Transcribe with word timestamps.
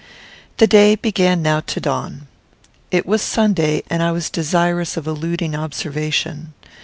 The 0.57 0.65
day 0.65 0.95
began 0.95 1.43
now 1.43 1.59
to 1.59 1.79
dawn. 1.79 2.25
It 2.89 3.05
was 3.05 3.21
Sunday, 3.21 3.83
and 3.87 4.01
I 4.01 4.11
was 4.11 4.31
desirous 4.31 4.97
of 4.97 5.05
eluding 5.05 5.53
observation. 5.55 6.55